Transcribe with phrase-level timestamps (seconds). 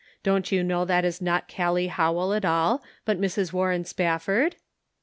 [0.23, 3.53] Don't you know that is not Gallic Howell at all, but Mrs.
[3.53, 4.55] Warren Spafford?